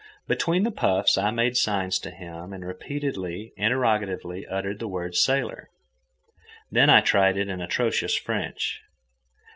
[0.27, 5.13] Between the puffs I made signs to him and repeatedly and interrogatively uttered the word
[5.15, 5.69] sailor.
[6.71, 8.81] Then I tried it in atrocious French.